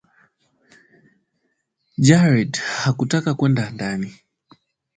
Jared 2.05 2.53
hakutaka 2.83 3.33
kwenda 3.35 3.69
ndani 3.69 4.11